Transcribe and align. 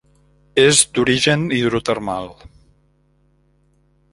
És 0.61 0.79
d'origen 0.95 1.45
hidrotermal. 1.57 2.33